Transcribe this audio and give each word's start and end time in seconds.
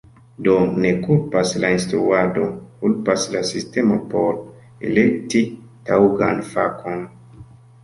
Do, 0.45 0.53
ne 0.85 0.93
kulpas 1.03 1.51
la 1.63 1.69
instruado; 1.73 2.47
kulpas 2.79 3.27
la 3.35 3.43
sistemo 3.51 3.99
por 4.15 4.41
elekti 4.91 5.45
taŭgan 5.93 6.45
fakon. 6.53 7.09